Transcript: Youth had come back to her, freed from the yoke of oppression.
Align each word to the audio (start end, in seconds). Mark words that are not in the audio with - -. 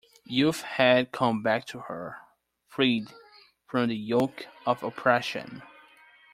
Youth 0.25 0.63
had 0.63 1.11
come 1.11 1.43
back 1.43 1.65
to 1.65 1.81
her, 1.81 2.17
freed 2.67 3.13
from 3.67 3.87
the 3.89 3.95
yoke 3.95 4.47
of 4.65 4.81
oppression. 4.81 5.61